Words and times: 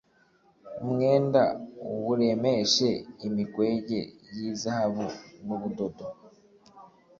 umwenda 0.83 1.41
uwuremeshe 1.95 2.89
imikwege 3.27 3.99
y'izahabu 4.35 5.05
n'ubudodo 5.45 6.05